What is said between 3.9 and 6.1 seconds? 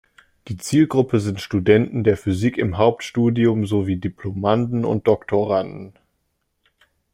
Diplomanden und Doktoranden.